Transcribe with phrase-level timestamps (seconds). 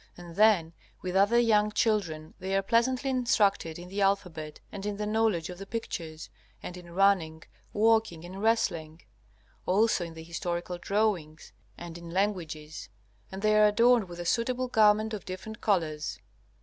[0.17, 0.73] And then
[1.03, 5.51] with other young children they are pleasantly instructed in the alphabet, and in the knowledge
[5.51, 6.27] of the pictures,
[6.63, 9.03] and in running, walking, and wrestling;
[9.67, 12.89] also in the historical drawings, and in languages;
[13.31, 16.19] and they are adorned with a suitable garment of different colors.